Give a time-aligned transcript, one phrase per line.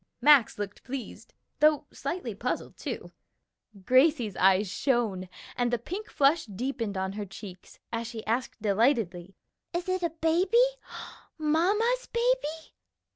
[0.19, 3.11] Max looked pleased, though slightly puzzled, too;
[3.85, 9.35] Gracie's eyes shone, and the pink flush deepened on her cheeks, as she asked delightedly,
[9.73, 10.57] "Is it a baby?
[11.37, 12.69] Mamma's baby?"